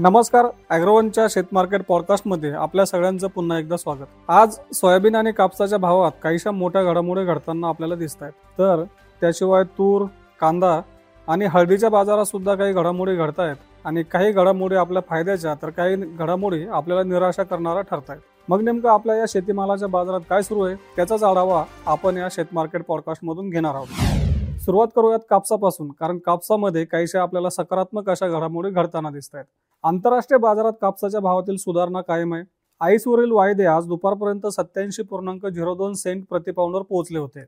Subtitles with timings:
[0.00, 4.06] नमस्कार अॅग्रोवनच्या शेतमार्केट पॉडकास्टमध्ये आपल्या सगळ्यांचं पुन्हा एकदा स्वागत.
[4.28, 8.32] आज सोयाबीन आणि कापसाच्या भावात काहीशा मोठ्या घडामोडी घडताना आपल्याला दिसत आहेत.
[8.58, 8.82] तर
[9.22, 10.04] त्याशिवाय तूर
[10.40, 10.80] कांदा
[11.28, 15.96] आणि हळदीच्या बाजारात सुद्धा काही घडामोडी घडत आहेत आणि काही घडामोडी आपल्या फायद्याच्या तर काही
[15.96, 18.20] घडामोडी आपल्याला निराशा करणाऱ्या ठरत आहेत.
[18.48, 23.50] मग नेमकं आपल्या या शेतीमालाच्या बाजारात काय सुरू आहे त्याचाच आढावा आपण या शेतमार्केट पॉडकास्टमधून
[23.50, 24.60] घेणार आहोत.
[24.60, 29.44] सुरुवात करूयात कापसापासून कारण कापसामध्ये काहीशा आपल्याला सकारात्मक अशा घडामोडी घडताना दिसत आहेत.
[29.84, 32.42] आंतरराष्ट्रीय बाजारात कापसाच्या भावातील सुधारणा कायम आहे.
[32.80, 37.44] आईसवरील वायदे आज दुपारपर्यंत सत्याऐंशी पूर्णांक झिरो दोन सेंट प्रतिपाऊंडवर पोहोचले होते.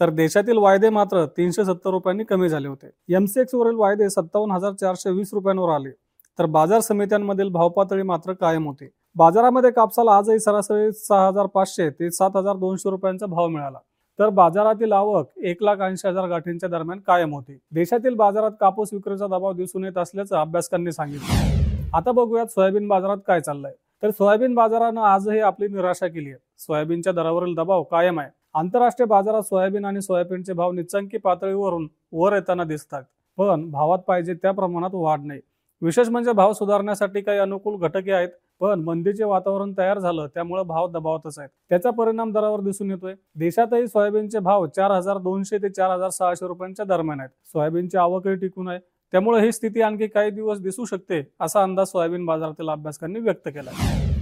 [0.00, 2.90] तर देशातील वायदे मात्र तीनशे सत्तर रुपयांनी कमी झाले होते.
[3.14, 5.90] एमसीएक्स वरील वायदे सत्तावन्न हजार चारशे वीस रुपयांवर आले.
[6.38, 8.88] तर बाजार समित्यांमधील भावपातळी मात्र कायम होती.
[9.16, 13.78] बाजारामध्ये कापसाला आजही सरासरी सहा हजार पाचशे ते सात हजार दोनशे रुपयांचा भाव मिळाला.
[14.18, 17.58] तर बाजारातील आवक एक लाख ऐंशी हजार गाठींच्या दरम्यान कायम होती.
[17.72, 21.70] देशातील बाजारात कापूस विक्रीचा दबाव दिसून येत असल्याचं अभ्यासकांनी सांगितलं.
[21.94, 23.72] आता बघूयात सोयाबीन बाजारात काय चाललंय.
[24.02, 26.38] तर सोयाबीन बाजारानं आजही आपली निराशा केली आहे.
[26.58, 28.30] सोयाबीनच्या दरावरील दबाव कायम आहे.
[28.54, 33.02] आंतरराष्ट्रीय बाजारात सोयाबीन आणि सोयाबीनचे भाव निचंकी पातळीवरून वर येताना दिसतात.
[33.38, 35.40] पण भावात पाहिजे त्या प्रमाणात वाढ नाही.
[35.82, 38.28] विशेष म्हणजे भाव सुधारण्यासाठी काही अनुकूल घटके आहेत.
[38.60, 41.48] पण मंदीचे वातावरण तयार झालं त्यामुळे भाव दबावतच आहेत.
[41.70, 43.14] त्याचा परिणाम दरावर दिसून येतोय.
[43.36, 47.30] देशातही सोयाबीनचे भाव चार हजार दोनशे ते चार हजार सहाशे रुपयांच्या दरम्यान आहेत.
[47.52, 48.78] सोयाबीनची आवकही टिकून आहे.
[49.12, 53.70] त्यामुळे ही स्थिती आणखी काही दिवस दिसू शकते असा अंदाज सोयाबीन बाजारातील अभ्यासकांनी व्यक्त केला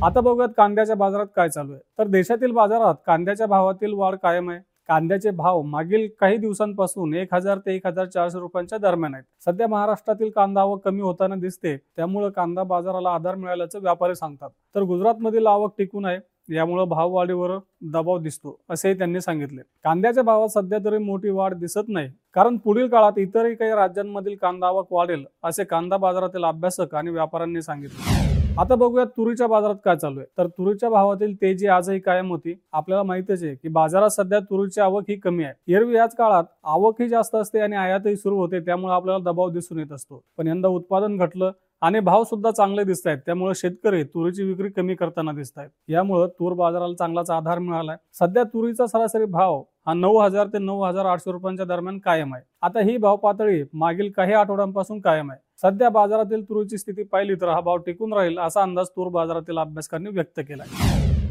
[0.02, 1.80] आता बघूयात कांद्याच्या बाजारात काय चालू आहे.
[1.98, 4.58] तर देशातील बाजारात कांद्याच्या भावातील वाढ कायम आहे.
[4.88, 9.24] कांद्याचे भाव मागील काही दिवसांपासून एक हजार ते एक हजार चारशे रुपयांच्या दरम्यान आहेत.
[9.44, 11.76] सध्या महाराष्ट्रातील कांदा आवक कमी होताना दिसते.
[11.96, 14.50] त्यामुळे कांदा बाजाराला आधार मिळाल्याचं व्यापारी सांगतात.
[14.74, 16.18] तर गुजरातमधील आवक टिकून आहे.
[16.50, 17.56] यामुळे भाववाढीवर
[17.92, 19.62] दबाव दिसतो असेही त्यांनी सांगितले.
[19.84, 22.08] कांद्याच्या भावात सध्या तरी मोठी वाढ दिसत नाही.
[22.34, 27.62] कारण पुढील काळात इतरही काही राज्यांमधील कांदा आवक वाढेल असे कांदा बाजारातील अभ्यासक आणि व्यापाऱ्यांनी
[27.62, 28.18] सांगितले.
[28.58, 30.26] आता बघूया तुरीच्या बाजारात काय चालू आहे.
[30.38, 32.54] तर तुरीच्या भावातील तेजी आजही कायम होती.
[32.72, 35.74] आपल्याला माहितच आहे की बाजारात सध्या तुरीची आवक ही कमी आहे.
[35.74, 39.78] एरवी याच काळात आवक ही जास्त असते आणि आयातही सुरू होते त्यामुळे आपल्याला दबाव दिसून
[39.78, 40.22] येत असतो.
[40.38, 41.50] पण यंदा उत्पादन घटलं
[41.82, 43.18] आणि भाव सुद्धा चांगले दिसत आहेत.
[43.26, 45.70] त्यामुळे शेतकरी तुरीची विक्री कमी करताना दिसत आहेत.
[45.88, 47.96] यामुळे तूर बाजाराला चांगलाच आधार मिळालाय.
[48.18, 52.42] सध्या तुरीचा सरासरी भाव हा नऊ हजार ते नऊ हजार आठशे रुपयांच्या दरम्यान कायम आहे.
[52.62, 55.40] आता ही भाव पातळी मागील काही आठवड्यांपासून कायम आहे.
[55.62, 60.10] सध्या बाजारातील तुरीची स्थिती पाहिली तर हा भाव टिकून राहील असा अंदाज तूर बाजारातील अभ्यासकांनी
[60.10, 60.64] व्यक्त केला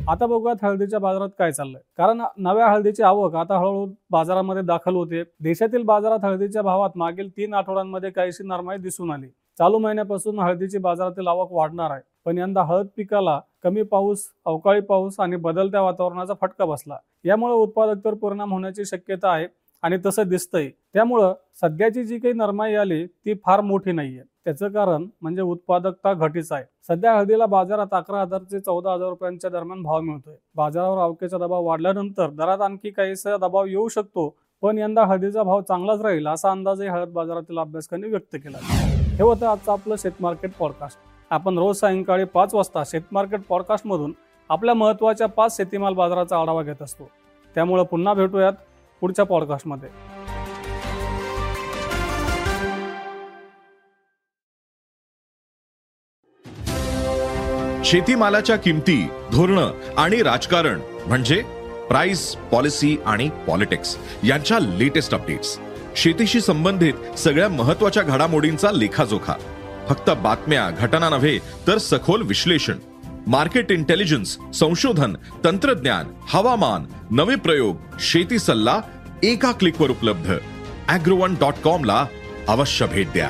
[0.09, 1.81] आता बघूयात हळदीच्या बाजारात काय चाललंय.
[1.97, 5.23] कारण नव्या हळदीची आवक आता हळूहळू बाजारामध्ये दाखल होते.
[5.43, 9.27] देशातील बाजारात हळदीच्या भावात मागील तीन आठवड्यांमध्ये काहीशी नरमाई दिसून आली.
[9.59, 12.01] चालू महिन्यापासून हळदीची बाजारातील आवक वाढणार आहे.
[12.25, 16.97] पण यंदा हळद पिकाला कमी पाऊस अवकाळी पाऊस आणि बदलत्या वातावरणाचा फटका बसला.
[17.25, 19.47] यामुळे उत्पादकतेवर परिणाम होण्याची शक्यता आहे
[19.83, 20.69] आणि तसं दिसतंय.
[20.93, 24.23] त्यामुळं सध्याची जी काही नरमाई आली ती फार मोठी नाहीये.
[24.45, 26.63] त्याचं कारण म्हणजे उत्पादकता घटीच आहे.
[26.87, 30.35] सध्या हळदीला बाजारात अकरा हजार ते चौदा हजार रुपयांच्या दरम्यान भाव मिळतोय.
[30.55, 34.33] बाजारावर अवकेचा दबाव वाढल्यानंतर दरात आणखी काहीसा दबाव येऊ शकतो
[34.63, 39.47] पण यंदा हळदीचा भाव चांगलाच राहील असा अंदाजही हळद बाजारातील अभ्यासकांनी व्यक्त केला हे होतं
[39.47, 40.97] आजचं आपलं शेतमार्केट पॉडकास्ट
[41.31, 44.13] आपण रोज सायंकाळी पाच वाजता शेतमार्केट पॉडकास्टमधून
[44.49, 47.09] आपल्या महत्त्वाच्या पाच शेतीमाल बाजाराचा आढावा घेत असतो.
[47.55, 48.53] त्यामुळं पुन्हा भेटूयात
[49.01, 49.89] पुढच्या पॉडकास्टमध्ये
[57.85, 59.01] शेतीमालाच्या किमती
[59.31, 61.41] धोरणं आणि राजकारण म्हणजे
[61.89, 65.59] प्राइस पॉलिसी आणि पॉलिटिक्स यांच्या लेटेस्ट अपडेट्स
[66.03, 69.33] शेतीशी संबंधित सगळ्या महत्त्वाच्या घडामोडींचा लेखाजोखा.
[69.89, 72.77] फक्त बातम्या घटना नव्हे तर सखोल विश्लेषण.
[73.27, 78.81] मार्केट इंटेलिजन्स संशोधन तंत्रज्ञान हवामान नवे प्रयोग शेती सल्ला
[79.23, 80.33] एका क्लिकवर उपलब्ध.
[80.89, 82.05] अॅग्रोवन डॉट कॉम ला
[82.47, 83.29] अवश्य भेट द्या.